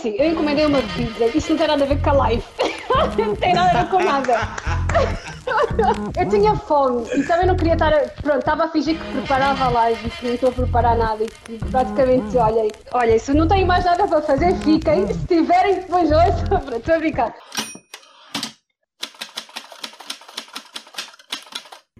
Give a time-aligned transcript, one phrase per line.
[0.00, 1.26] Sim, eu encomendei uma pizza.
[1.26, 2.44] Isto não tem nada a ver com a live.
[3.18, 4.40] não tem nada a ver com nada.
[6.18, 7.92] Eu tinha fome e também não queria estar.
[7.92, 8.00] A...
[8.22, 11.28] Pronto, estava a fingir que preparava a live e não estou a preparar nada e
[11.58, 15.06] que praticamente, olha, olha, se não tenho mais nada para fazer, fiquem.
[15.06, 16.44] Se tiverem, depois hoje.
[16.48, 17.34] Pronto, estou a brincar.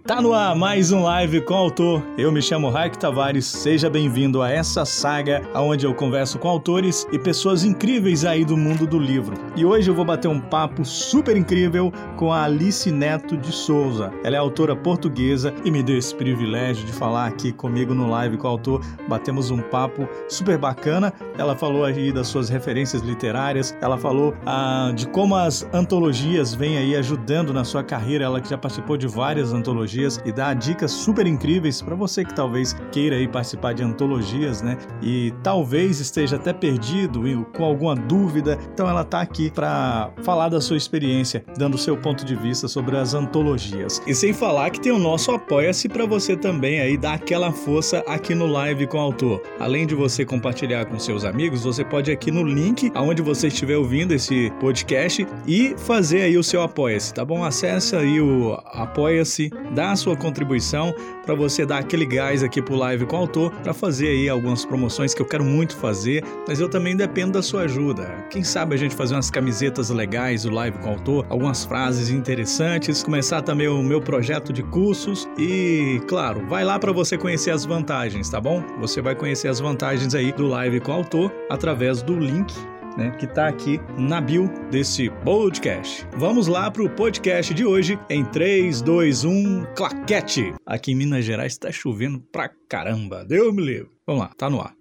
[0.03, 2.03] Tá no ar mais um live com o autor.
[2.17, 3.45] Eu me chamo Raik Tavares.
[3.45, 8.57] Seja bem-vindo a essa saga onde eu converso com autores e pessoas incríveis aí do
[8.57, 9.35] mundo do livro.
[9.55, 14.11] E hoje eu vou bater um papo super incrível com a Alice Neto de Souza.
[14.23, 18.37] Ela é autora portuguesa e me deu esse privilégio de falar aqui comigo no live
[18.37, 18.83] com o autor.
[19.07, 21.13] Batemos um papo super bacana.
[21.37, 23.77] Ela falou aí das suas referências literárias.
[23.79, 28.25] Ela falou ah, de como as antologias vêm aí ajudando na sua carreira.
[28.25, 32.23] Ela que já participou de várias antologias antologias e dá dicas super incríveis para você
[32.23, 34.77] que talvez queira aí participar de antologias, né?
[35.01, 37.21] E talvez esteja até perdido
[37.55, 38.57] com alguma dúvida.
[38.73, 42.67] Então ela tá aqui para falar da sua experiência, dando o seu ponto de vista
[42.67, 44.01] sobre as antologias.
[44.07, 48.03] E sem falar que tem o nosso apoia-se para você também aí dar aquela força
[48.07, 49.41] aqui no live com o autor.
[49.59, 53.47] Além de você compartilhar com seus amigos, você pode ir aqui no link aonde você
[53.47, 57.43] estiver ouvindo esse podcast e fazer aí o seu apoia-se, tá bom?
[57.43, 59.49] Acesse aí o apoia-se
[59.81, 60.93] dar a sua contribuição
[61.25, 64.63] para você dar aquele gás aqui pro live com o autor para fazer aí algumas
[64.63, 68.23] promoções que eu quero muito fazer, mas eu também dependo da sua ajuda.
[68.29, 72.11] Quem sabe a gente fazer umas camisetas legais do live com o autor, algumas frases
[72.11, 77.49] interessantes, começar também o meu projeto de cursos e, claro, vai lá para você conhecer
[77.49, 78.63] as vantagens, tá bom?
[78.79, 82.53] Você vai conhecer as vantagens aí do live com o autor através do link
[82.97, 86.07] né, que está aqui na bio desse podcast.
[86.17, 90.53] Vamos lá para o podcast de hoje em 3, 2, 1, claquete!
[90.65, 93.91] Aqui em Minas Gerais está chovendo pra caramba, Deus me livre.
[94.05, 94.75] Vamos lá, tá no ar.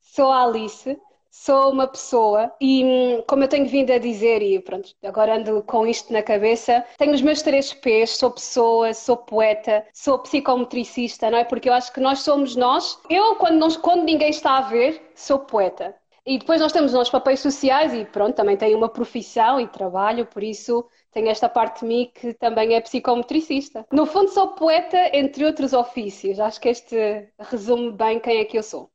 [0.00, 0.96] Sou a Alice,
[1.44, 5.62] sou uma pessoa e, hum, como eu tenho vindo a dizer, e pronto, agora ando
[5.64, 11.30] com isto na cabeça, tenho os meus três P's, sou pessoa, sou poeta, sou psicometricista,
[11.30, 11.44] não é?
[11.44, 12.98] Porque eu acho que nós somos nós.
[13.10, 15.94] Eu, quando, nós, quando ninguém está a ver, sou poeta.
[16.26, 19.68] E depois nós temos os nossos papéis sociais e pronto, também tenho uma profissão e
[19.68, 23.86] trabalho, por isso tenho esta parte de mim que também é psicometricista.
[23.92, 26.40] No fundo sou poeta, entre outros ofícios.
[26.40, 28.93] Acho que este resume bem quem é que eu sou.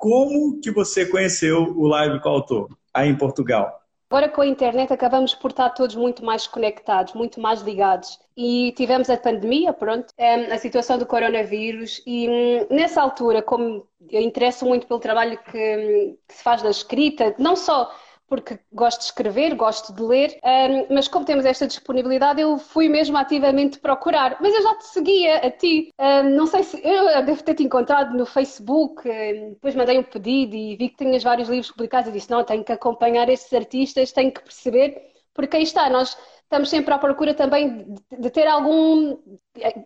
[0.00, 3.78] Como que você conheceu o Live com o Autor aí em Portugal?
[4.10, 8.18] Agora com a internet acabamos por estar todos muito mais conectados, muito mais ligados.
[8.34, 10.06] E tivemos a pandemia, pronto,
[10.50, 15.76] a situação do coronavírus e hum, nessa altura, como eu interesso muito pelo trabalho que,
[15.76, 17.94] hum, que se faz da escrita, não só
[18.30, 22.88] porque gosto de escrever, gosto de ler, um, mas como temos esta disponibilidade, eu fui
[22.88, 24.36] mesmo ativamente procurar.
[24.40, 25.92] Mas eu já te seguia a ti.
[25.98, 26.80] Um, não sei se.
[26.82, 31.04] Eu devo ter te encontrado no Facebook, um, depois mandei um pedido e vi que
[31.04, 35.10] tinhas vários livros publicados e disse: não, tenho que acompanhar estes artistas, tenho que perceber,
[35.40, 37.86] porque aí está, nós estamos sempre à procura também
[38.18, 39.16] de, ter algum,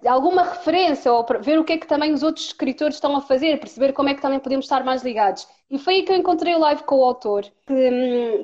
[0.07, 3.61] alguma referência ou ver o que é que também os outros escritores estão a fazer,
[3.61, 5.47] perceber como é que também podemos estar mais ligados.
[5.71, 7.45] E foi aí que eu encontrei o live com o autor,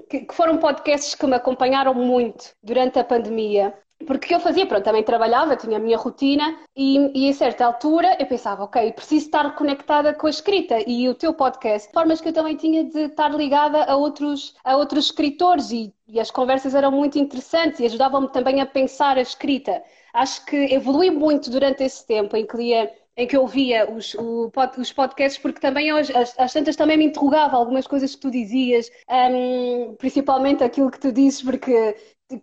[0.08, 3.74] que, que foram podcasts que me acompanharam muito durante a pandemia
[4.06, 8.16] porque eu fazia, pronto, também trabalhava, tinha a minha rotina e, e a certa altura
[8.18, 12.28] eu pensava, ok, preciso estar conectada com a escrita e o teu podcast, formas que
[12.28, 16.74] eu também tinha de estar ligada a outros, a outros escritores e, e as conversas
[16.74, 19.82] eram muito interessantes e ajudavam-me também a pensar a escrita.
[20.12, 24.14] Acho que evolui muito durante esse tempo em que lia em que eu ouvia os,
[24.14, 28.90] o, os podcasts, porque também às, tantas também me interrogava algumas coisas que tu dizias,
[29.10, 31.94] um, principalmente aquilo que tu dizes, porque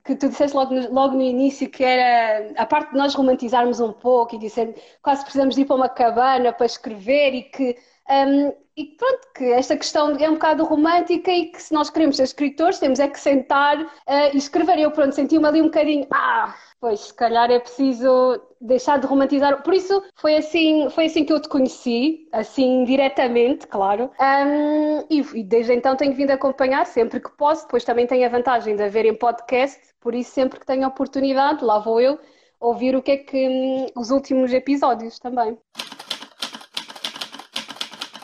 [0.03, 3.79] que tu disseste logo no, logo no início que era a parte de nós romantizarmos
[3.79, 7.77] um pouco e dizer quase precisamos de ir para uma cabana para escrever e que
[8.09, 12.15] um, e pronto, que esta questão é um bocado romântica e que se nós queremos
[12.15, 13.87] ser escritores temos é que sentar uh,
[14.33, 14.77] e escrever.
[14.77, 19.61] Eu pronto, senti-me ali um bocadinho, ah, pois se calhar é preciso deixar de romantizar.
[19.63, 24.11] Por isso foi assim, foi assim que eu te conheci, assim diretamente, claro.
[24.19, 27.63] Um, e, e, desde então tenho vindo acompanhar sempre que posso.
[27.63, 31.63] Depois também tenho a vantagem de haver em podcast, por isso sempre que tenho oportunidade,
[31.63, 32.19] lá vou eu
[32.59, 35.57] ouvir o que é que hum, os últimos episódios também.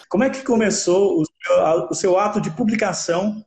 [0.10, 3.44] Como é que começou o seu, o seu ato de publicação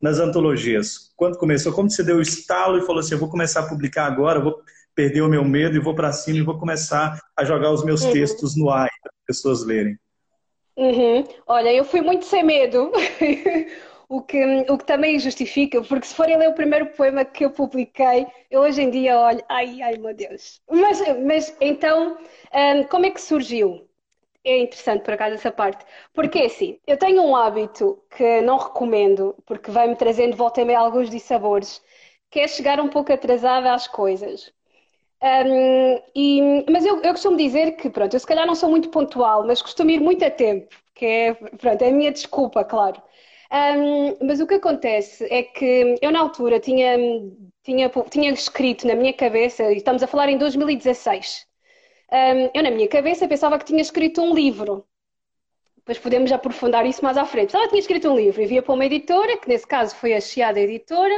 [0.00, 1.12] nas antologias?
[1.16, 1.72] Quando começou?
[1.72, 4.60] Como você deu o estalo e falou assim: eu vou começar a publicar agora, vou
[4.94, 8.02] perder o meu medo e vou para cima e vou começar a jogar os meus
[8.02, 8.12] uhum.
[8.12, 9.98] textos no ar para as pessoas lerem?
[10.76, 11.24] Uhum.
[11.46, 12.90] Olha, eu fui muito sem medo.
[14.10, 17.50] o que, o que também justifica, porque se forem ler o primeiro poema que eu
[17.50, 20.60] publiquei, eu hoje em dia olho, ai, ai meu Deus.
[20.68, 22.18] Mas, mas então,
[22.52, 23.88] um, como é que surgiu?
[24.44, 25.84] É interessante por acaso essa parte.
[26.14, 30.78] Porque assim, eu tenho um hábito que não recomendo, porque vai-me trazendo volta e meia
[30.80, 31.82] alguns dissabores,
[32.30, 34.52] que é chegar um pouco atrasada às coisas.
[35.22, 38.88] Um, e, mas eu, eu, costumo dizer que, pronto, eu se calhar não sou muito
[38.90, 43.02] pontual, mas costumo ir muito a tempo, que é, pronto, é a minha desculpa, claro.
[43.52, 46.96] Um, mas o que acontece é que eu na altura tinha,
[47.62, 51.46] tinha, tinha escrito na minha cabeça, e estamos a falar em 2016,
[52.12, 54.86] um, eu na minha cabeça pensava que tinha escrito um livro.
[55.76, 57.56] Depois podemos aprofundar isso mais à frente.
[57.56, 60.60] Ela tinha escrito um livro, envia para uma editora, que nesse caso foi a Chiada
[60.60, 61.14] Editora,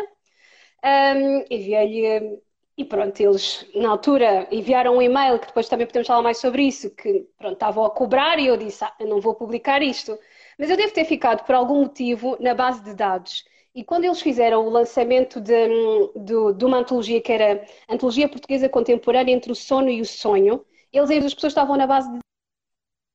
[0.84, 2.40] um, enviei-lhe
[2.76, 6.62] e pronto, eles na altura enviaram um e-mail, que depois também podemos falar mais sobre
[6.62, 10.18] isso, que pronto, estavam a cobrar e eu disse, ah, eu não vou publicar isto.
[10.58, 13.44] Mas eu devo ter ficado por algum motivo na base de dados.
[13.74, 15.68] E quando eles fizeram o lançamento de,
[16.16, 20.64] de, de uma antologia que era Antologia Portuguesa Contemporânea entre o Sono e o Sonho,
[20.92, 22.18] eles, as pessoas estavam na base de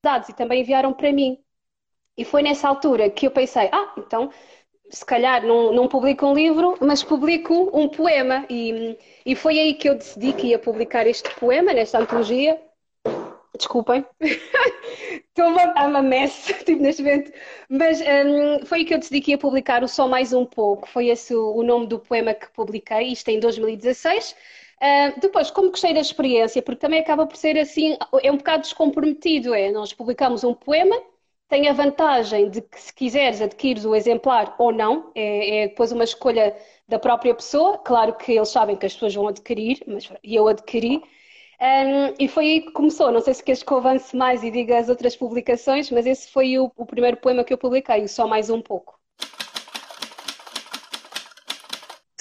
[0.03, 1.37] dados e também enviaram para mim.
[2.17, 4.31] E foi nessa altura que eu pensei, ah, então
[4.89, 8.45] se calhar não, não publico um livro, mas publico um poema.
[8.49, 12.59] E, e foi aí que eu decidi que ia publicar este poema, nesta antologia.
[13.57, 17.31] Desculpem, estou a uma mess tipo, neste momento.
[17.69, 20.87] Mas um, foi aí que eu decidi que ia publicar o Só Mais Um Pouco.
[20.87, 24.35] Foi esse o, o nome do poema que publiquei, isto em 2016.
[24.81, 28.61] Uh, depois, como gostei da experiência, porque também acaba por ser assim, é um bocado
[28.61, 29.71] descomprometido, é?
[29.71, 30.95] Nós publicamos um poema,
[31.49, 35.91] tem a vantagem de que se quiseres adquires o exemplar ou não, é, é depois
[35.91, 36.55] uma escolha
[36.87, 41.01] da própria pessoa, claro que eles sabem que as pessoas vão adquirir, mas eu adquiri,
[41.61, 43.11] um, e foi aí que começou.
[43.11, 46.29] Não sei se queres que eu avance mais e diga as outras publicações, mas esse
[46.31, 48.96] foi o, o primeiro poema que eu publiquei, Só Mais Um Pouco.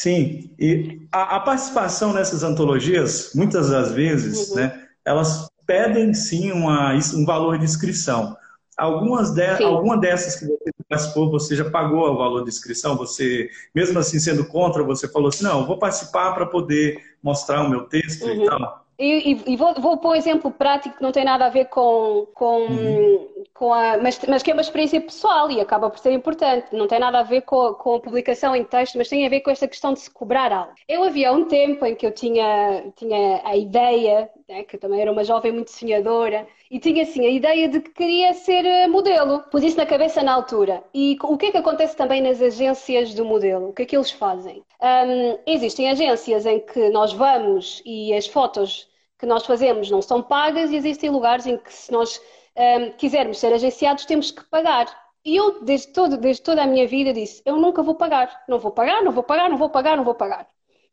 [0.06, 4.54] Sim, e a, a, participação nessas antologias, muitas das vezes, uhum.
[4.54, 8.36] né, elas pedem sim uma, um valor de inscrição.
[8.78, 12.96] Algumas de, alguma dessas que você participou, você já pagou o valor de inscrição?
[12.96, 17.68] Você, mesmo assim sendo contra, você falou assim, não, vou participar para poder mostrar o
[17.68, 18.44] meu texto uhum.
[18.44, 18.85] e tal?
[18.98, 21.66] E, e, e vou, vou pôr um exemplo prático que não tem nada a ver
[21.66, 23.28] com, com, uhum.
[23.52, 23.98] com a.
[23.98, 26.74] Mas, mas que é uma experiência pessoal e acaba por ser importante.
[26.74, 29.40] Não tem nada a ver com, com a publicação em texto, mas tem a ver
[29.40, 30.72] com esta questão de se cobrar algo.
[30.88, 35.10] Eu havia um tempo em que eu tinha, tinha a ideia, né, que também era
[35.10, 39.42] uma jovem muito sonhadora, e tinha assim a ideia de que queria ser eh, modelo.
[39.50, 40.84] Pus isso na cabeça na altura.
[40.94, 43.68] E o que é que acontece também nas agências do modelo?
[43.70, 44.64] O que é que eles fazem?
[44.80, 48.88] Um, existem agências em que nós vamos e as fotos
[49.18, 52.20] que nós fazemos não são pagas e existem lugares em que se nós
[52.56, 54.86] um, quisermos ser agenciados temos que pagar.
[55.24, 58.58] E eu, desde, todo, desde toda a minha vida, disse: eu nunca vou pagar, não
[58.60, 60.48] vou pagar, não vou pagar, não vou pagar, não vou pagar.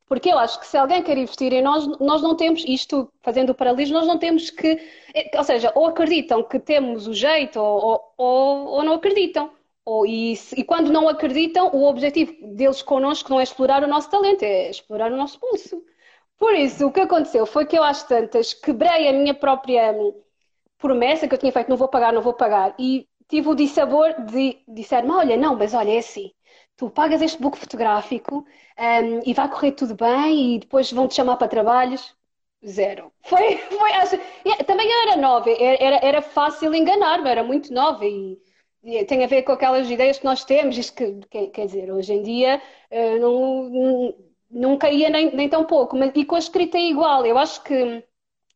[0.05, 3.51] Porque eu acho que se alguém quer investir em nós, nós não temos, isto fazendo
[3.51, 4.77] o paralelismo, nós não temos que,
[5.35, 9.51] ou seja, ou acreditam que temos o jeito ou, ou, ou não acreditam.
[9.85, 14.09] Ou, e, e, quando não acreditam, o objetivo deles connosco não é explorar o nosso
[14.09, 15.83] talento, é explorar o nosso pulso.
[16.37, 19.93] Por isso, o que aconteceu foi que eu, às tantas, quebrei a minha própria
[20.77, 22.75] promessa que eu tinha feito: não vou pagar, não vou pagar.
[22.79, 26.31] E tive o dissabor de disser-me: olha, não, mas olha, é assim.
[26.77, 28.45] Tu pagas este book fotográfico
[28.79, 32.15] um, e vai correr tudo bem e depois vão-te chamar para trabalhos.
[32.65, 33.11] Zero.
[33.23, 34.17] Foi, foi acho,
[34.65, 38.39] também eu era nova, era, era fácil enganar-me, era muito nova e
[39.07, 42.21] tem a ver com aquelas ideias que nós temos, isto que, quer dizer, hoje em
[42.23, 44.15] dia eh, não, não,
[44.51, 47.63] não caía nem, nem tão pouco, mas, e com a escrita é igual, eu acho
[47.63, 48.03] que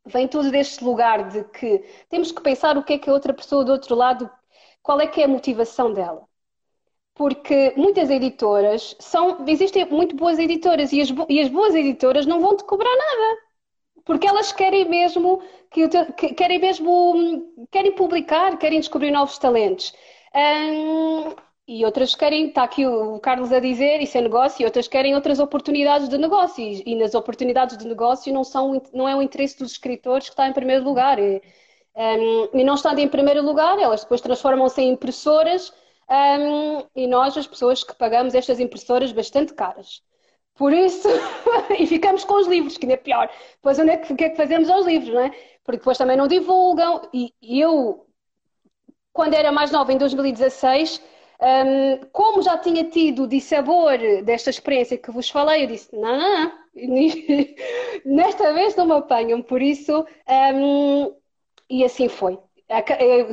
[0.05, 3.33] vem tudo deste lugar de que temos que pensar o que é que a outra
[3.33, 4.29] pessoa do outro lado,
[4.83, 6.27] qual é que é a motivação dela.
[7.17, 12.39] Porque muitas editoras são, existem muito boas editoras e as, e as boas editoras não
[12.39, 13.47] vão te cobrar nada
[14.07, 19.93] porque elas querem mesmo que, que, querem mesmo querem publicar, querem descobrir novos talentos.
[20.33, 21.35] Hum,
[21.67, 25.13] e outras querem, está aqui o Carlos a dizer, isso é negócio, e outras querem
[25.13, 26.63] outras oportunidades de negócio.
[26.63, 30.47] E, nas oportunidades de negócio não, são, não é o interesse dos escritores que está
[30.47, 31.19] em primeiro lugar.
[31.19, 31.41] É,
[31.97, 35.73] um, e não estando em primeiro lugar, elas depois transformam-se em impressoras
[36.09, 40.01] um, e nós, as pessoas que pagamos estas impressoras bastante caras.
[40.55, 41.07] Por isso,
[41.77, 43.29] e ficamos com os livros, que ainda é pior.
[43.55, 45.29] Depois, onde é que, o que é que fazemos aos livros, não é?
[45.63, 47.01] Porque depois também não divulgam.
[47.13, 48.07] E, eu,
[49.13, 51.01] quando era mais nova, em 2016,
[51.39, 56.17] um, como já tinha tido o dissabor desta experiência que vos falei, eu disse: não,
[56.17, 56.95] não, não,
[58.15, 60.05] nesta vez não me apanham, por isso,
[60.55, 61.15] um,
[61.69, 62.39] e assim foi.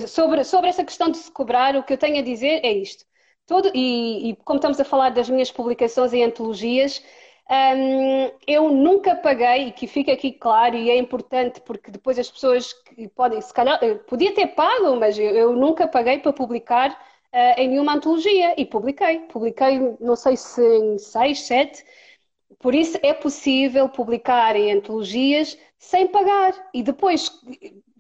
[0.09, 3.05] Sobre, sobre essa questão de se cobrar, o que eu tenho a dizer é isto.
[3.47, 7.03] todo, e, e como estamos a falar das minhas publicações em antologias,
[7.51, 12.31] um, eu nunca paguei, e que fica aqui claro, e é importante porque depois as
[12.31, 16.91] pessoas que podem, se calhar, podia ter pago, mas eu, eu nunca paguei para publicar
[16.91, 19.21] uh, em nenhuma antologia e publiquei.
[19.21, 21.85] Publiquei, não sei se em seis, sete.
[22.59, 26.55] Por isso é possível publicar em antologias sem pagar.
[26.73, 27.31] E depois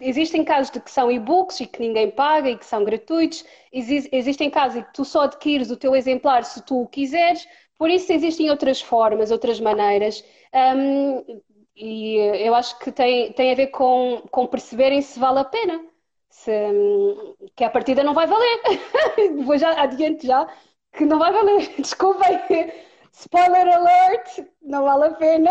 [0.08, 3.44] existem casos de que são e-books e que ninguém paga e que são gratuitos.
[3.73, 7.46] existem casos em que tu só adquires o teu exemplar se tu o quiseres
[7.78, 10.25] por isso existem outras formas, outras maneiras.
[10.54, 11.40] Um,
[11.76, 15.84] e eu acho que tem, tem a ver com, com perceberem se vale a pena.
[16.30, 16.50] Se,
[17.56, 18.61] que a partida não vai valer.
[19.44, 20.46] Vou já adiante já
[20.92, 21.75] que não vai valer.
[21.78, 22.73] Desculpem.
[23.12, 25.50] Spoiler alert, não vale a pena.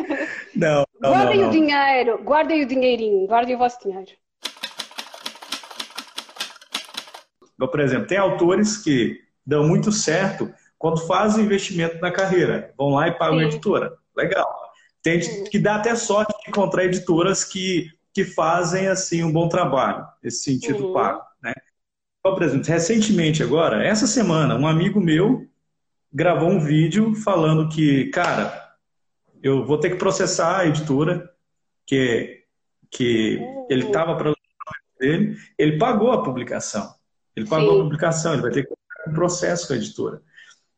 [0.56, 4.10] Não, não guardem não, o dinheiro, guardem o dinheirinho, guardem o vosso dinheiro.
[7.58, 12.72] Por exemplo, tem autores que dão muito certo quando fazem investimento na carreira.
[12.76, 13.44] Vão lá e pagam Sim.
[13.44, 13.92] a editora.
[14.16, 14.46] Legal.
[15.02, 20.06] Tem que dar até sorte de encontrar editoras que, que fazem assim um bom trabalho,
[20.22, 20.92] nesse sentido uhum.
[20.94, 21.22] pago.
[21.42, 21.52] Né?
[22.18, 25.46] Então, por exemplo, recentemente agora, essa semana, um amigo meu
[26.12, 28.63] gravou um vídeo falando que, cara,
[29.44, 31.30] eu vou ter que processar a editora,
[31.86, 32.44] que,
[32.90, 33.66] que uhum.
[33.68, 34.32] ele estava para
[34.98, 36.94] dele, ele pagou a publicação.
[37.36, 37.80] Ele pagou Sim.
[37.80, 38.72] a publicação, ele vai ter que
[39.06, 40.22] um processo com a editora.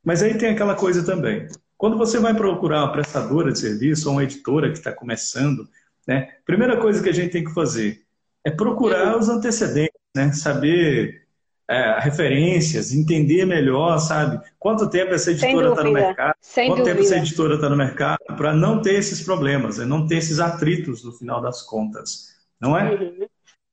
[0.04, 1.46] Mas aí tem aquela coisa também.
[1.78, 5.68] Quando você vai procurar uma prestadora de serviço ou uma editora que está começando,
[6.06, 6.32] né?
[6.44, 8.02] Primeira coisa que a gente tem que fazer
[8.42, 10.32] é procurar os antecedentes, né?
[10.32, 11.25] Saber
[11.68, 14.40] é, referências, entender melhor, sabe?
[14.58, 16.96] Quanto tempo essa editora está no mercado, Sem quanto dúvida.
[16.96, 19.84] tempo essa editora está no mercado, para não ter esses problemas, né?
[19.84, 22.90] não ter esses atritos no final das contas, não é?
[22.90, 23.28] Uhum.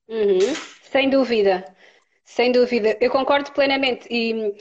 [0.09, 0.55] Uhum.
[0.81, 1.65] Sem dúvida.
[2.25, 4.07] Sem dúvida, eu concordo plenamente.
[4.09, 4.55] E,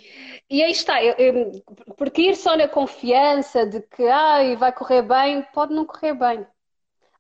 [0.51, 1.53] e aí está, eu, eu,
[1.97, 6.47] porque ir só na confiança de que ai, vai correr bem, pode não correr bem.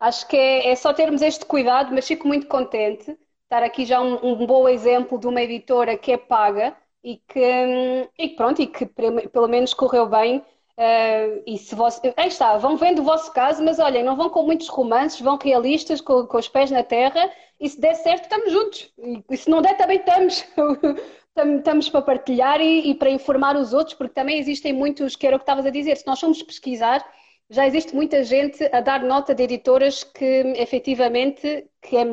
[0.00, 3.16] Acho que é, é só termos este cuidado, mas fico muito contente
[3.53, 8.09] estar aqui já um, um bom exemplo de uma editora que é paga e que,
[8.19, 10.39] e pronto, e que pelo menos correu bem.
[10.79, 12.15] Uh, e se você...
[12.17, 15.37] Aí está, vão vendo o vosso caso, mas olhem, não vão com muitos romances, vão
[15.37, 17.31] realistas, com, com os pés na terra
[17.61, 18.91] e se der certo, estamos juntos.
[19.31, 20.45] E se não der, também estamos.
[21.59, 25.37] estamos para partilhar e, e, para informar os outros, porque também existem muitos, que era
[25.37, 27.07] o que estavas a dizer, se nós formos pesquisar,
[27.51, 32.07] já existe muita gente a dar nota de editoras que efetivamente que é,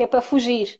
[0.00, 0.78] que é para fugir.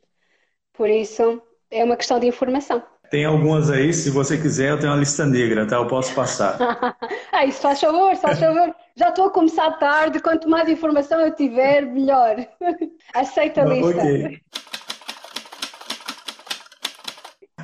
[0.73, 2.81] Por isso, é uma questão de informação.
[3.11, 5.75] Tem algumas aí, se você quiser, eu tenho uma lista negra, tá?
[5.75, 6.57] Eu posso passar.
[7.31, 8.73] ah, isso faz favor, faz favor.
[8.95, 12.35] Já estou a começar tarde, quanto mais informação eu tiver, melhor.
[13.13, 14.01] Aceita a lista.
[14.01, 14.41] Ok.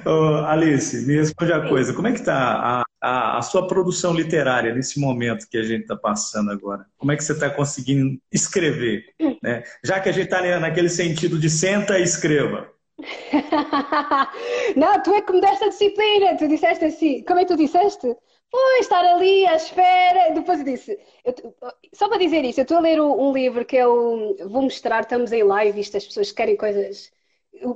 [0.05, 1.91] Oh, Alice, me responde a coisa.
[1.91, 5.95] Como é que está a, a, sua produção literária nesse momento que a gente está
[5.95, 6.85] passando agora?
[6.97, 9.05] Como é que você está conseguindo escrever?
[9.41, 9.63] Né?
[9.83, 12.69] Já que a gente está naquele sentido de senta e escreva.
[14.75, 16.37] não, tu é que me deste a disciplina.
[16.37, 17.23] Tu disseste assim.
[17.23, 18.15] Como é que tu disseste?
[18.49, 20.33] Foi estar ali à espera.
[20.33, 20.99] Depois eu disse.
[21.23, 21.35] Eu,
[21.93, 25.01] só para dizer isto, eu estou a ler um livro que eu vou mostrar.
[25.01, 25.79] Estamos em live.
[25.79, 27.11] Isto, as pessoas querem coisas.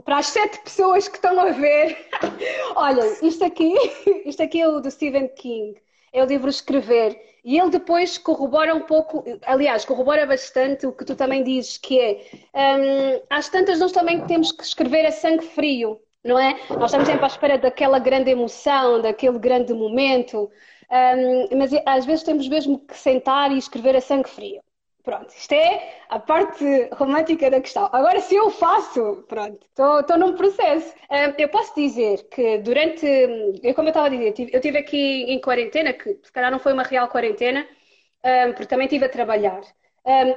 [0.05, 1.97] Para as sete pessoas que estão a ver.
[2.75, 3.73] Olha, isto aqui,
[4.25, 5.75] isto aqui é o do Stephen King.
[6.13, 7.19] É o livro Escrever.
[7.43, 11.99] E ele depois corrobora um pouco, aliás, corrobora bastante o que tu também dizes, que
[11.99, 12.21] é,
[12.53, 16.53] um, às tantas nós também temos que escrever a sangue frio, não é?
[16.69, 20.51] Nós estamos sempre à espera daquela grande emoção, daquele grande momento,
[20.91, 24.61] um, mas às vezes temos mesmo que sentar e escrever a sangue frio.
[25.03, 27.89] Pronto, isto é a parte romântica da questão.
[27.91, 30.93] Agora, se eu faço, pronto, estou num processo.
[31.39, 33.05] eu posso dizer que durante,
[33.75, 36.73] como eu estava a dizer, eu estive aqui em quarentena, que se calhar não foi
[36.73, 37.67] uma real quarentena,
[38.51, 39.61] porque também estive a trabalhar.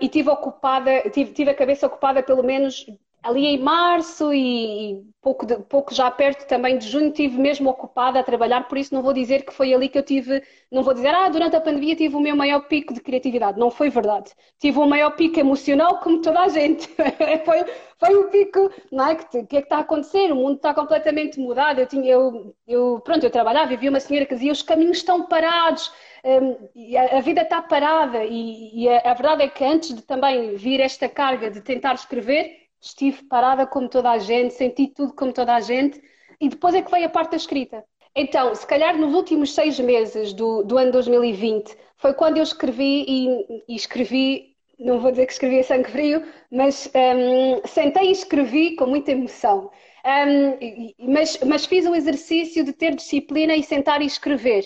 [0.01, 2.87] e estive ocupada, tive, tive a cabeça ocupada pelo menos
[3.25, 8.21] ali em março e, pouco, de, pouco já perto também de junho tive mesmo ocupada
[8.21, 10.93] a trabalhar, por isso não vou dizer que foi ali que eu tive, não vou
[10.93, 13.59] dizer, ah, durante a pandemia tive o meu maior pico de criatividade.
[13.59, 14.31] Não foi verdade.
[14.59, 16.87] Tive o maior pico emocional como toda a gente.
[17.47, 17.65] foi,
[17.99, 19.15] foi um pico, não é?
[19.15, 20.31] Que, que é que está a acontecer?
[20.31, 21.81] O mundo está completamente mudado.
[21.81, 24.99] Eu tinha, eu, eu pronto, eu trabalhava e vi uma senhora que dizia, os caminhos
[24.99, 25.91] estão parados.
[26.23, 30.03] Um, a, a, vida está parada e, e a, a verdade é que antes de
[30.03, 35.15] também vir esta carga de tentar escrever, estive parada como toda a gente, senti tudo
[35.15, 36.01] como toda a gente,
[36.41, 37.85] e depois é que veio a parte da escrita.
[38.15, 43.05] Então, se calhar nos últimos seis meses do, do ano 2020 foi quando eu escrevi
[43.09, 48.13] e, e escrevi, não vou dizer que escrevi a sangue frio, mas um, sentei e
[48.13, 49.71] escrevi com muita emoção.
[50.05, 54.65] Um, mas, mas fiz o exercício de ter disciplina e sentar e escrever.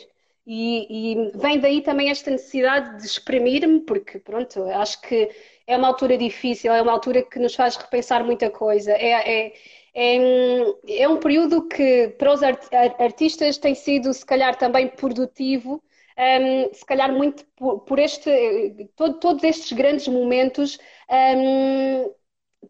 [0.51, 5.29] E, e vem daí também esta necessidade de exprimir-me, porque, pronto, acho que
[5.67, 8.93] é uma altura difícil, é uma altura que nos faz repensar muita coisa.
[8.93, 9.53] É, é,
[9.95, 15.83] é, é um período que para os artistas tem sido, se calhar, também produtivo,
[16.19, 20.79] um, se calhar muito por, por este, todo, todos estes grandes momentos
[21.11, 22.11] um,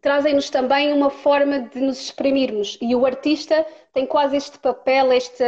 [0.01, 2.77] trazem-nos também uma forma de nos exprimirmos.
[2.81, 5.43] E o artista tem quase este papel, este,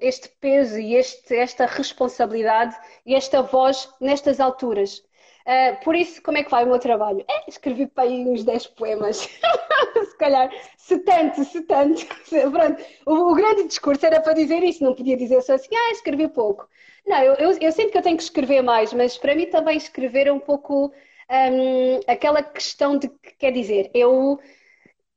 [0.00, 5.02] este peso e este, esta responsabilidade e esta voz nestas alturas.
[5.46, 7.24] Uh, por isso, como é que vai o meu trabalho?
[7.30, 9.18] É, escrevi para aí uns 10 poemas.
[10.10, 12.04] se calhar, se tanto, se tanto.
[12.50, 15.92] Pronto, o, o, grande discurso era para dizer isso, não podia dizer só assim, ah,
[15.92, 16.68] escrevi pouco.
[17.06, 19.76] Não, eu, eu, eu sinto que eu tenho que escrever mais, mas para mim também
[19.76, 20.92] escrever é um pouco
[21.30, 24.38] um, aquela questão de que quer dizer, eu,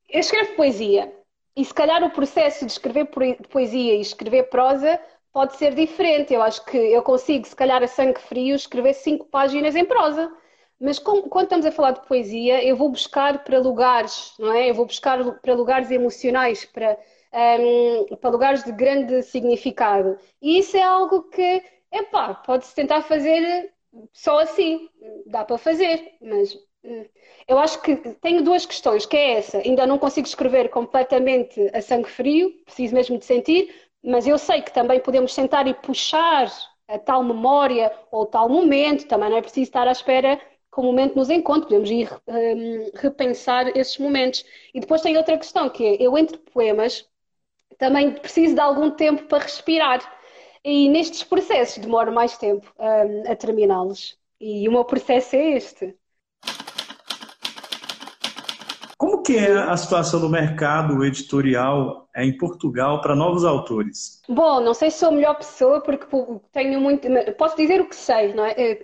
[0.09, 1.13] eu escrevo poesia
[1.55, 3.09] e se calhar o processo de escrever
[3.49, 4.99] poesia e escrever prosa
[5.31, 6.33] pode ser diferente.
[6.33, 10.31] Eu acho que eu consigo, se calhar a sangue frio, escrever cinco páginas em prosa.
[10.79, 14.69] Mas com, quando estamos a falar de poesia, eu vou buscar para lugares, não é?
[14.69, 16.97] Eu vou buscar para lugares emocionais, para,
[17.59, 20.17] um, para lugares de grande significado.
[20.41, 21.61] E isso é algo que,
[21.91, 23.73] epá, pode-se tentar fazer
[24.13, 24.89] só assim,
[25.25, 27.05] dá para fazer, mas hum,
[27.47, 31.81] eu acho que tenho duas questões, que é essa, ainda não consigo escrever completamente a
[31.81, 36.51] sangue frio, preciso mesmo de sentir, mas eu sei que também podemos sentar e puxar
[36.87, 40.37] a tal memória ou tal momento, também não é preciso estar à espera
[40.71, 44.45] que o momento nos encontre, podemos ir um, repensar esses momentos.
[44.73, 47.07] E depois tem outra questão, que é, eu entre poemas
[47.77, 50.18] também preciso de algum tempo para respirar.
[50.63, 54.17] E nestes processos demora mais tempo um, a terminá-los.
[54.39, 55.95] E o meu processo é este.
[58.97, 64.21] Como que é a situação do mercado editorial em Portugal para novos autores?
[64.27, 66.05] Bom, não sei se sou a melhor pessoa porque
[66.51, 67.07] tenho muito.
[67.37, 68.77] Posso dizer o que sei, não é?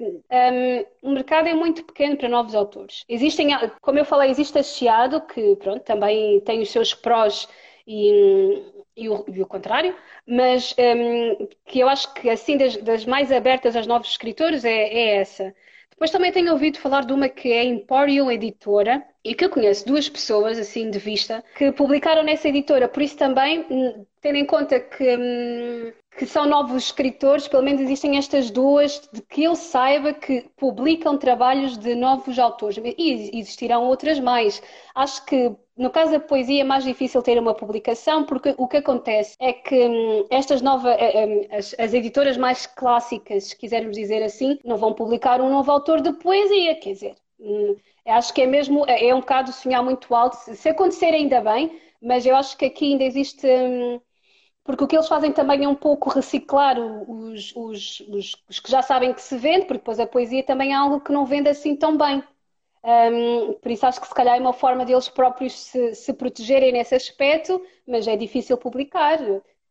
[1.03, 3.03] Um, o mercado é muito pequeno para novos autores.
[3.09, 3.49] Existem,
[3.81, 7.49] como eu falei, existe a Chiado, que pronto, também tem os seus prós
[7.87, 8.63] e,
[8.95, 9.95] e, o, e o contrário,
[10.27, 14.71] mas um, que eu acho que assim das, das mais abertas aos novos escritores é,
[14.71, 15.53] é essa.
[15.89, 19.87] Depois também tenho ouvido falar de uma que é Emporium Editora e que eu conheço
[19.87, 22.87] duas pessoas, assim, de vista, que publicaram nessa editora.
[22.87, 27.81] Por isso também, hum, tendo em conta que, hum, que são novos escritores, pelo menos
[27.81, 32.77] existem estas duas, de que ele saiba que publicam trabalhos de novos autores.
[32.77, 34.61] E existirão outras mais.
[34.93, 38.77] Acho que no caso da poesia é mais difícil ter uma publicação, porque o que
[38.77, 44.21] acontece é que hum, estas novas, eh, as, as, editoras mais clássicas, se quisermos dizer
[44.23, 47.15] assim, não vão publicar um novo autor de poesia, quer dizer,
[48.05, 50.37] Acho que é mesmo, é, é um bocado sonhar muito alto.
[50.37, 53.45] Se acontecer, ainda bem, mas eu acho que aqui ainda existe.
[53.47, 53.99] Hum,
[54.63, 58.71] porque o que eles fazem também é um pouco reciclar os, os, os, os, que
[58.71, 61.49] já sabem que se vende, porque depois a poesia também é algo que não vende
[61.49, 62.23] assim tão bem.
[62.83, 66.71] Um, por isso acho que se calhar é uma forma deles próprios se, se protegerem
[66.71, 69.19] nesse aspecto, mas é difícil publicar.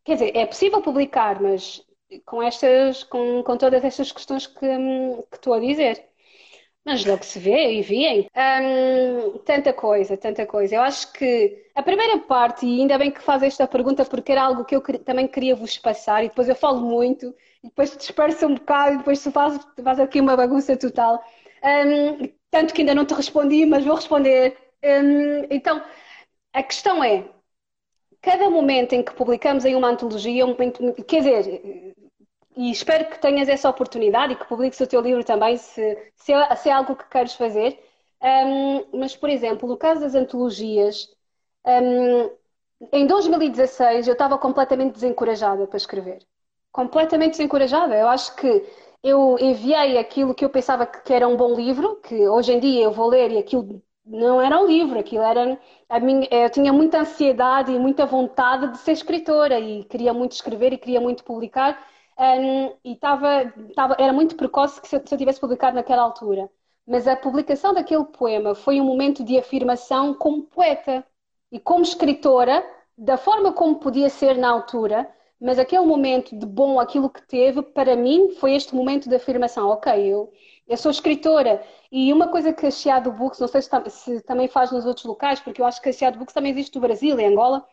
[0.05, 1.85] Quer dizer, é possível publicar, mas
[2.24, 6.09] com estas, com, com todas estas questões que, hum, que estou a dizer.
[6.85, 8.29] Mas logo se vê, e viem.
[9.44, 10.77] Tanta coisa, tanta coisa.
[10.77, 14.42] Eu acho que a primeira parte, e ainda bem que faz esta pergunta, porque era
[14.42, 18.47] algo que eu também queria vos passar, e depois eu falo muito, e depois disperso
[18.47, 21.23] um bocado, e depois faz, faz aqui uma bagunça total.
[22.51, 24.57] Tanto que ainda não te respondi, mas vou responder.
[25.51, 25.83] Então,
[26.53, 27.25] a questão é:
[28.20, 31.94] cada momento em que publicamos em uma antologia, um momento, quer dizer,
[32.56, 36.32] e espero que tenhas essa oportunidade e que publiques o teu livro também, se, se,
[36.32, 37.78] é, se é algo que queres fazer.
[38.22, 41.08] Um, mas, por exemplo, no caso das antologias,
[41.66, 42.30] um,
[42.92, 46.20] em 2016 eu estava completamente desencorajada para escrever.
[46.72, 47.94] Completamente desencorajada.
[47.96, 48.64] Eu acho que
[49.02, 52.84] eu enviei aquilo que eu pensava que era um bom livro, que hoje em dia
[52.84, 56.72] eu vou ler e aquilo não era um livro, aquilo era a minha, eu tinha
[56.72, 61.24] muita ansiedade e muita vontade de ser escritora e queria muito escrever e queria muito
[61.24, 61.78] publicar
[62.18, 63.53] um, e estava,
[63.98, 66.50] era muito precoce que se eu, se eu tivesse publicado naquela altura.
[66.87, 71.05] Mas a publicação daquele poema foi um momento de afirmação como poeta
[71.50, 72.64] e como escritora,
[72.96, 77.62] da forma como podia ser na altura, mas aquele momento de bom, aquilo que teve,
[77.62, 79.68] para mim, foi este momento de afirmação.
[79.68, 80.33] Ok, eu,
[80.68, 81.62] eu sou escritora.
[81.90, 85.05] E uma coisa que a Chiado Books, não sei se, se, também faz nos outros
[85.07, 87.66] locais, porque eu acho que a Chiado Books também existe no Brasil, em Angola,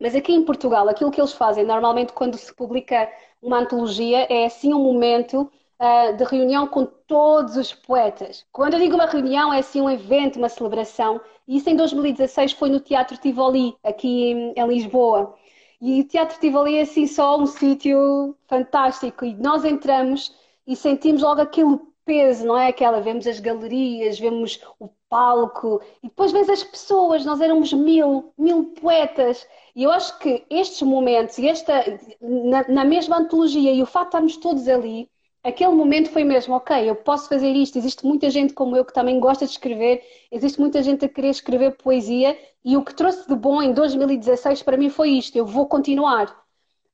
[0.00, 3.10] mas aqui em Portugal, aquilo que eles fazem normalmente quando se publica
[3.42, 8.44] uma antologia é assim um momento uh, de reunião com todos os poetas.
[8.52, 11.20] Quando eu digo uma reunião, é assim um evento, uma celebração.
[11.46, 15.34] E isso em 2016 foi no Teatro Tivoli, aqui em, em Lisboa.
[15.80, 19.24] E o Teatro Tivoli é assim só um sítio fantástico.
[19.24, 20.34] E nós entramos
[20.66, 22.68] e sentimos logo aquele peso, não é?
[22.68, 28.32] Aquela, vemos as galerias, vemos o palco e depois vês as pessoas, nós éramos mil,
[28.36, 29.46] mil poetas.
[29.74, 31.72] E eu acho que estes momentos, e esta,
[32.20, 35.08] na, na mesma antologia, e o facto de estarmos todos ali,
[35.42, 38.92] aquele momento foi mesmo, ok, eu posso fazer isto, existe muita gente como eu que
[38.92, 43.26] também gosta de escrever, existe muita gente a querer escrever poesia, e o que trouxe
[43.28, 46.36] de bom em 2016 para mim foi isto, eu vou continuar.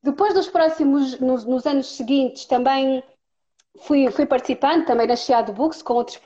[0.03, 3.03] Depois dos próximos, nos, nos anos seguintes, também
[3.81, 6.17] fui, fui participando também na Chiado Books com outros,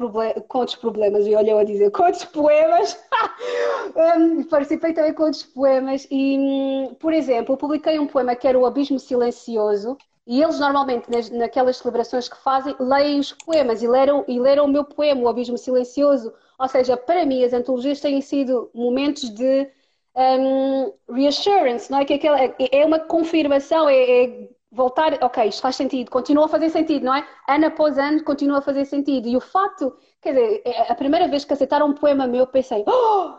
[0.49, 2.99] com outros problemas, e olha eu a dizer, com outros poemas.
[4.19, 8.59] um, participei também com outros poemas e, hum, por exemplo, publiquei um poema que era
[8.59, 13.89] O Abismo Silencioso, e eles normalmente, nas, naquelas celebrações que fazem, leem os poemas e
[13.89, 16.35] leram, e leram o meu poema, O Abismo Silencioso.
[16.59, 19.71] Ou seja, para mim, as antologias têm sido momentos de
[20.15, 22.05] um, reassurance, não é?
[22.05, 26.49] Que aquela, é, é uma confirmação, é, é voltar, ok, isto faz sentido, continua a
[26.49, 27.27] fazer sentido, não é?
[27.49, 29.29] Ano após ano continua a fazer sentido.
[29.29, 32.85] E o fato, quer dizer, é, a primeira vez que aceitaram um poema meu, pensei,
[32.87, 33.35] oh,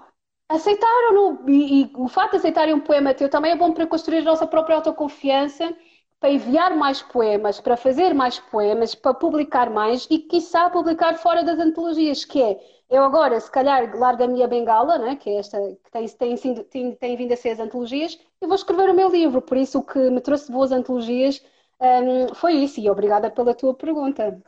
[0.50, 1.50] aceitaram-no!
[1.50, 4.24] E, e, o fato de aceitarem um poema teu também é bom para construir a
[4.24, 5.74] nossa própria autoconfiança,
[6.20, 11.44] para enviar mais poemas, para fazer mais poemas, para publicar mais e, quiçá, publicar fora
[11.44, 12.60] das antologias, que é
[12.90, 16.64] eu agora, se calhar, largo a minha bengala, né, que é esta que tem, tem,
[16.64, 19.42] tem, tem vindo a ser as antologias, e vou escrever o meu livro.
[19.42, 21.40] Por isso, o que me trouxe boas antologias
[21.80, 22.80] um, foi isso.
[22.80, 24.42] E obrigada pela tua pergunta.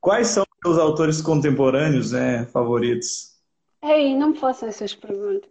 [0.00, 3.36] Quais são os teus autores contemporâneos né, favoritos?
[3.82, 5.50] Ei, não me façam essas perguntas.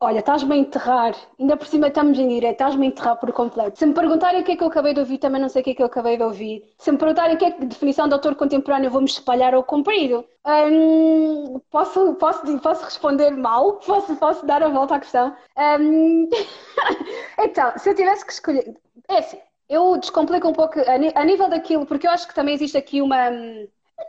[0.00, 3.78] Olha, estás-me a enterrar, ainda por cima estamos em direto, estás-me a enterrar por completo.
[3.78, 5.64] Se me perguntarem o que é que eu acabei de ouvir, também não sei o
[5.64, 6.64] que é que eu acabei de ouvir.
[6.78, 10.24] Se me perguntarem o que é que definição de autor contemporâneo, vou-me espalhar ao comprido.
[10.46, 13.74] Hum, posso, posso, posso responder mal?
[13.88, 15.34] Posso, posso dar a volta à questão?
[15.80, 16.28] Hum,
[17.38, 18.74] então, se eu tivesse que escolher.
[19.08, 22.76] É assim, eu descomplico um pouco a nível daquilo, porque eu acho que também existe
[22.76, 23.30] aqui uma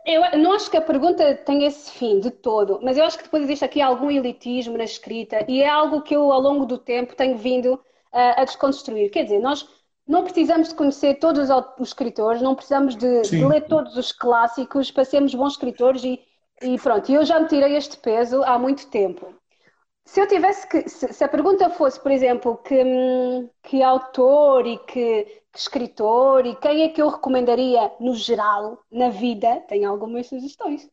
[0.05, 3.23] eu não acho que a pergunta tenha esse fim de todo, mas eu acho que
[3.23, 6.77] depois existe aqui algum elitismo na escrita e é algo que eu, ao longo do
[6.77, 7.79] tempo, tenho vindo uh,
[8.37, 9.09] a desconstruir.
[9.09, 9.67] Quer dizer, nós
[10.07, 14.89] não precisamos de conhecer todos os escritores, não precisamos de, de ler todos os clássicos
[14.89, 16.19] para sermos bons escritores e,
[16.61, 17.11] e pronto.
[17.11, 19.33] Eu já me tirei este peso há muito tempo.
[20.05, 24.65] Se eu tivesse que, se, se a pergunta fosse, por exemplo, que, hum, que autor
[24.65, 30.27] e que escritor e quem é que eu recomendaria no geral, na vida, tenho algumas
[30.27, 30.89] sugestões.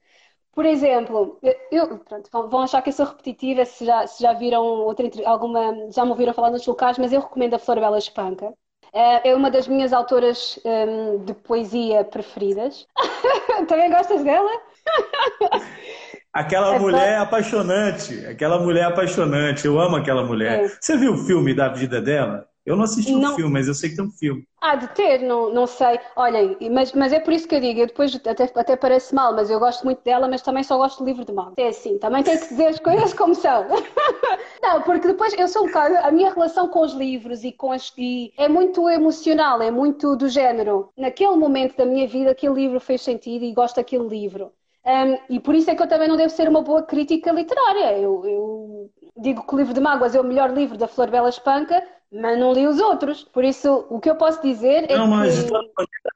[0.53, 1.39] Por exemplo,
[1.71, 5.91] eu, pronto, vão achar que eu sou repetitiva se já, se já viram outra, alguma,
[5.91, 8.53] já me ouviram falar nos locais, mas eu recomendo a Flor Bela Espanca.
[8.93, 12.87] É, é uma das minhas autoras um, de poesia preferidas.
[13.69, 14.51] Também gostas dela?
[16.33, 19.65] Aquela é mulher apaixonante, aquela mulher apaixonante.
[19.65, 20.65] Eu amo aquela mulher.
[20.65, 20.69] É.
[20.69, 22.47] Você viu o filme da vida dela?
[22.67, 24.45] Eu não assisti o um filme, mas eu sei que tem um filme.
[24.61, 26.01] Ah, de ter, não, não sei.
[26.17, 29.33] Olha, mas, mas é por isso que eu digo, eu depois até, até parece mal,
[29.33, 31.53] mas eu gosto muito dela, mas também só gosto do livro de mal.
[31.57, 33.67] É assim, também tem que dizer as coisas como são.
[34.61, 37.71] não, porque depois eu sou um bocado, a minha relação com os livros e com
[37.71, 37.93] as.
[37.97, 40.89] E é muito emocional, é muito do género.
[40.99, 44.51] Naquele momento da minha vida, aquele livro fez sentido e gosto daquele livro.
[44.85, 47.99] Um, e por isso é que eu também não devo ser uma boa crítica literária.
[47.99, 51.29] Eu, eu digo que o livro de Mágoas é o melhor livro da Flor Bela
[51.29, 53.25] Espanca, mas não li os outros.
[53.25, 55.51] Por isso, o que eu posso dizer é não, mas que...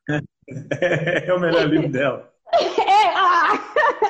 [1.29, 2.31] é o melhor livro dela.
[2.53, 3.53] É, ah!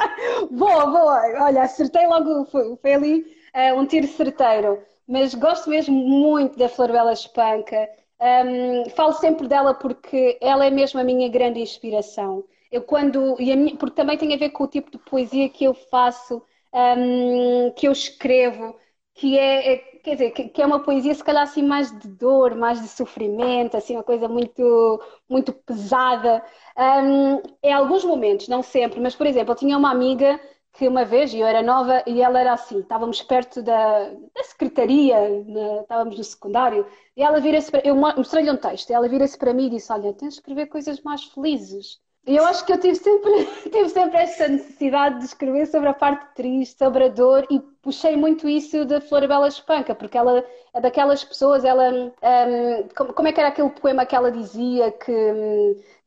[0.50, 1.44] boa, boa.
[1.44, 4.82] Olha, acertei logo, foi, foi ali uh, um tiro certeiro.
[5.06, 7.88] Mas gosto mesmo muito da Flor Bela Espanca.
[8.20, 12.44] Um, falo sempre dela porque ela é mesmo a minha grande inspiração.
[12.70, 15.64] Eu quando e minha, porque também tem a ver com o tipo de poesia que
[15.64, 18.76] eu faço, um, que eu escrevo,
[19.20, 22.54] que é, é quer dizer, que, é uma poesia se calhar assim mais de dor,
[22.54, 26.42] mais de sofrimento, assim uma coisa muito muito pesada.
[26.76, 30.40] Um, em alguns momentos, não sempre, mas por exemplo, eu tinha uma amiga
[30.72, 35.16] que uma vez, eu era nova, e ela era assim, estávamos perto da, da secretaria,
[35.46, 39.36] na, estávamos no secundário, e ela vira-se para eu mostrei-lhe um texto, e ela vira-se
[39.36, 42.00] para mim e disse, olha, tens de escrever coisas mais felizes.
[42.26, 43.30] E eu acho que eu tive sempre,
[43.70, 48.16] tive sempre esta necessidade de escrever sobre a parte triste, sobre a dor, e puxei
[48.16, 51.90] muito isso da Florabella Espanca, porque ela é daquelas pessoas, ela.
[51.90, 55.12] Um, como, é que era aquele poema que ela dizia que,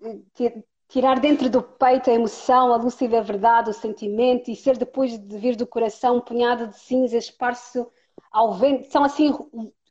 [0.01, 4.77] hum, que tirar dentro do peito a emoção, a lúcida verdade, o sentimento, e ser
[4.77, 7.91] depois de vir do coração um punhado de cinzas esparso
[8.31, 8.91] ao vento.
[8.91, 9.33] São assim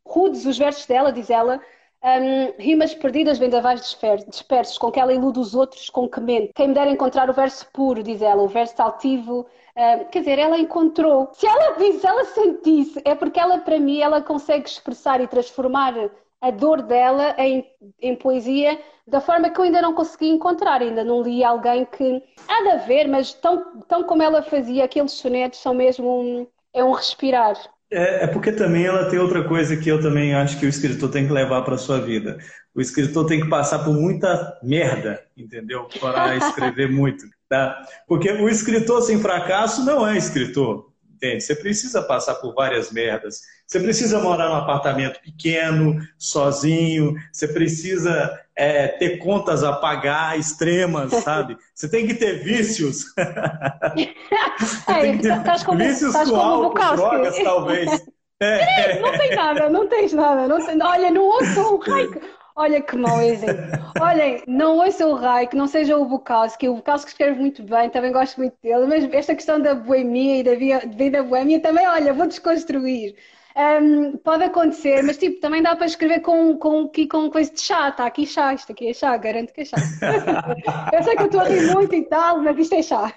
[0.06, 1.60] rudes os versos dela, diz ela,
[2.04, 6.52] Um, rimas perdidas, vendavais dispersos, com que ela ilude os outros, com que mente.
[6.52, 9.46] Quem me dera encontrar o verso puro, diz ela, o verso altivo.
[9.76, 11.30] Um, quer dizer, ela encontrou.
[11.32, 15.28] Se ela disse, se ela sentisse, é porque ela, para mim, ela consegue expressar e
[15.28, 15.94] transformar
[16.40, 17.64] a dor dela em,
[18.00, 20.82] em poesia da forma que eu ainda não consegui encontrar.
[20.82, 22.22] Ainda não li alguém que.
[22.48, 26.82] Há de haver, mas tão, tão como ela fazia, aqueles sonetos são mesmo um, é
[26.82, 27.56] um respirar.
[27.92, 31.10] É, é, porque também ela tem outra coisa que eu também acho que o escritor
[31.10, 32.38] tem que levar para sua vida.
[32.74, 35.86] O escritor tem que passar por muita merda, entendeu?
[36.00, 37.86] Para escrever muito, tá?
[38.08, 41.42] Porque o escritor sem fracasso não é escritor, entende?
[41.42, 43.42] Você precisa passar por várias merdas.
[43.66, 47.14] Você precisa morar num apartamento pequeno, sozinho.
[47.30, 51.56] Você precisa é, ter contas a pagar extremas, sabe?
[51.74, 53.06] Você tem que ter vícios.
[53.18, 58.04] é, tem que ter como, vícios com álcool, drogas, talvez.
[58.44, 58.98] É.
[58.98, 60.48] Não tem nada, não tens nada.
[60.48, 60.82] Não tem...
[60.82, 62.20] Olha, não ouçam o Raik.
[62.56, 63.64] Olha que mau exemplo.
[64.00, 66.68] Olhem, não ouçam o Raik, não seja o Bukowski.
[66.68, 68.86] O Bukowski escreve muito bem, também gosto muito dele.
[68.86, 70.56] Mas esta questão da boemia e da
[70.88, 73.14] vida boêmia também, olha, vou desconstruir.
[73.54, 77.60] Um, pode acontecer, mas tipo, também dá para escrever com, com, com, com coisa de
[77.60, 77.88] chá.
[77.90, 79.76] Está aqui chá, isto aqui é chá, garanto que é chá.
[80.92, 83.14] eu sei que eu estou a rir muito e tal, mas isto é chá.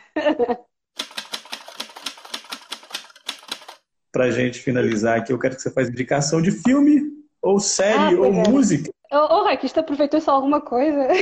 [4.12, 7.02] para a gente finalizar aqui, eu quero que você faça indicação de filme,
[7.46, 8.50] ou série, ah, ou é.
[8.50, 8.92] música.
[9.12, 11.08] Ô, oh, Raik, isto aproveitou-se alguma coisa?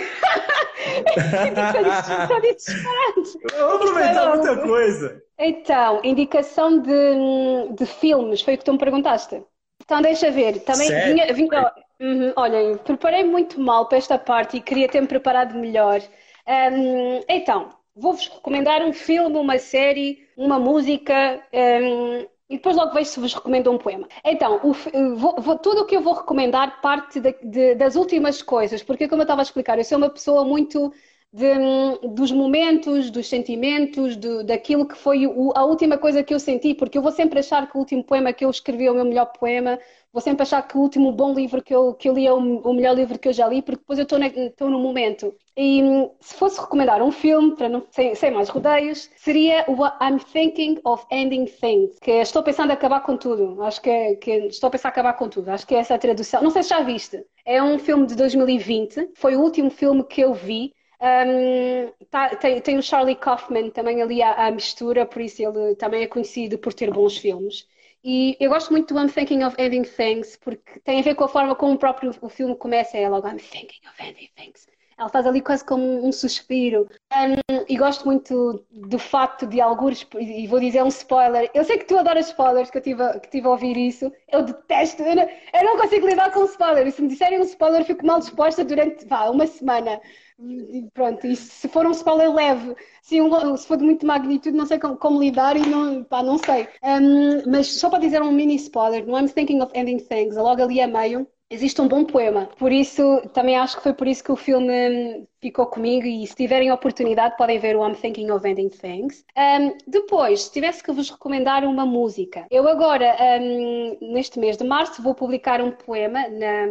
[3.59, 5.21] Vou aproveitar muita coisa.
[5.37, 9.43] Então, indicação de, de filmes, foi o que tu me perguntaste.
[9.83, 10.59] Então, deixa ver.
[10.59, 15.55] Também vinha, vinha, uhum, olhem, preparei muito mal para esta parte e queria ter-me preparado
[15.55, 16.01] melhor.
[16.47, 21.41] Um, então, vou-vos recomendar um filme, uma série, uma música.
[21.53, 24.07] Um, e depois logo vejo se vos recomendo um poema.
[24.23, 24.73] Então, o,
[25.15, 29.07] vou, vou, tudo o que eu vou recomendar parte de, de, das últimas coisas, porque
[29.07, 30.93] como eu estava a explicar, eu sou uma pessoa muito
[31.33, 34.15] de, dos momentos, dos sentimentos,
[34.45, 37.67] daquilo que foi o, a última coisa que eu senti, porque eu vou sempre achar
[37.67, 39.79] que o último poema que eu escrevi é o meu melhor poema,
[40.11, 42.37] vou sempre achar que o último bom livro que eu, que eu li é o,
[42.37, 45.33] o melhor livro que eu já li, porque depois eu estou no momento.
[45.57, 45.81] E
[46.19, 50.79] se fosse recomendar um filme, para não, sem, sem mais rodeios, seria o I'm Thinking
[50.83, 53.61] of Ending Things, que é Estou pensando em acabar com tudo.
[53.63, 55.49] Acho que, é, que é, estou a pensar acabar com tudo.
[55.49, 56.43] Acho que é essa a tradução.
[56.43, 57.23] Não sei se já viste.
[57.45, 59.11] É um filme de 2020.
[59.15, 60.73] Foi o último filme que eu vi.
[61.03, 65.75] Um, tá, tem, tem, o Charlie Kaufman também ali à, à, mistura, por isso ele
[65.75, 67.67] também é conhecido por ter bons filmes.
[68.01, 71.25] E eu gosto muito do I'm Thinking of Ending Things, porque tem a ver com
[71.25, 72.97] a forma como o próprio o filme começa.
[72.97, 74.67] É logo I'm Thinking of Ending Things.
[74.97, 76.87] Ela faz ali quase como um suspiro.
[77.11, 81.49] Um, e gosto muito do facto de alguns, e vou dizer um spoiler.
[81.53, 84.11] Eu sei que tu adoras spoilers, que eu tive, que tive a ouvir isso.
[84.31, 86.95] Eu detesto, eu não, eu não consigo lidar com spoilers.
[86.95, 89.99] Se me disserem um spoiler, fico mal disposta durante vá, uma semana.
[90.39, 94.57] E pronto, e se for um spoiler leve, se, um, se for de muito magnitude,
[94.57, 96.67] não sei como, como lidar e não, pá, não sei.
[96.83, 100.61] Um, mas só para dizer um mini spoiler, no I'm Thinking of Ending Things, logo
[100.61, 102.49] ali a meio, existe um bom poema.
[102.57, 106.35] Por isso, também acho que foi por isso que o filme ficou comigo e se
[106.35, 109.23] tiverem oportunidade podem ver o I'm Thinking of Ending Things.
[109.37, 114.63] Um, depois, se tivesse que vos recomendar uma música, eu agora, um, neste mês de
[114.63, 116.65] março, vou publicar um poema na,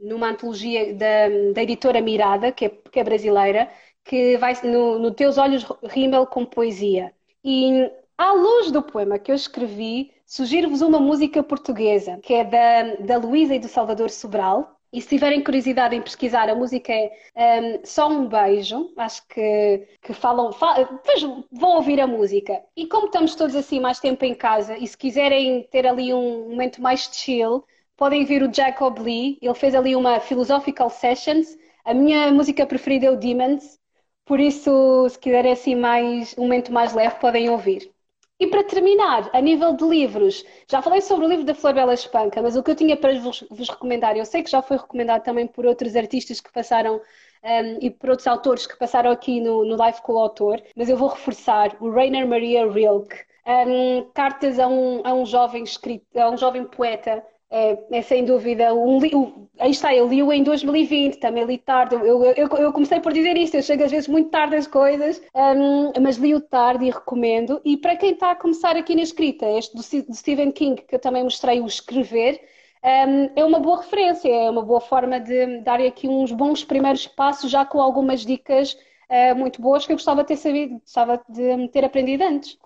[0.00, 3.68] numa antologia da, da editora Mirada, que é, que é brasileira,
[4.04, 7.12] que vai no, no Teus Olhos Rímel com Poesia.
[7.44, 12.96] E à luz do poema que eu escrevi, sugiro-vos uma música portuguesa, que é da,
[12.96, 14.76] da Luísa e do Salvador Sobral.
[14.92, 18.92] E se tiverem curiosidade em pesquisar, a música é um, Só um Beijo.
[18.96, 20.50] Acho que, que falam.
[20.50, 22.62] Depois vão ouvir a música.
[22.76, 26.48] E como estamos todos assim mais tempo em casa, e se quiserem ter ali um
[26.50, 27.64] momento mais chill,
[27.96, 29.38] podem ver o Jacob Lee.
[29.42, 31.56] Ele fez ali uma Philosophical Sessions.
[31.84, 33.78] A minha música preferida é o Demons.
[34.24, 37.95] Por isso, se quiserem assim mais, um momento mais leve, podem ouvir.
[38.38, 41.94] E para terminar, a nível de livros, já falei sobre o livro da Flor Bela
[41.94, 44.76] Espanca, mas o que eu tinha para vos, vos recomendar, eu sei que já foi
[44.76, 47.00] recomendado também por outros artistas que passaram
[47.42, 50.90] um, e por outros autores que passaram aqui no, no Live com o autor, mas
[50.90, 56.04] eu vou reforçar o Rainer Maria Rilke, um, cartas a um, a um jovem escrito,
[56.18, 57.24] a um jovem poeta
[57.56, 59.48] é, é, sem dúvida um.
[59.58, 61.94] Aí está, eu li-o em 2020, também li tarde.
[61.94, 65.22] Eu, eu, eu, comecei por dizer isto, eu chego às vezes muito tarde às coisas,
[65.34, 67.58] um, mas li-o tarde e recomendo.
[67.64, 70.94] E para quem está a começar aqui na escrita, este do, do Stephen King, que
[70.94, 72.38] eu também mostrei o escrever,
[72.84, 77.06] um, é uma boa referência, é uma boa forma de dar aqui uns bons primeiros
[77.06, 81.22] passos, já com algumas dicas uh, muito boas que eu gostava de ter sabido, gostava
[81.26, 82.58] de ter aprendido antes.